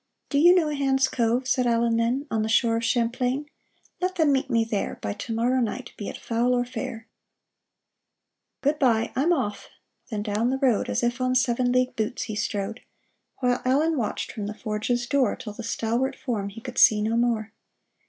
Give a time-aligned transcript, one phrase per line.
[0.31, 3.45] "Do you know Hand's Cove?" said Allen then," On the shore of Champlain?
[3.99, 7.07] Let them meet me there By to morrow night, be it foul or fair!"
[8.63, 9.67] Good by, I'm off!"
[10.09, 12.79] Then down the road As if on seven league boots he strode,
[13.41, 17.15] While Allen watched from the forge's door Till the stalwart form he could see no
[17.15, 17.53] more.